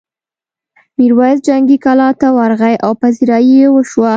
[0.97, 4.09] میرويس جنګي کلا ته ورغی او پذيرايي یې وشوه.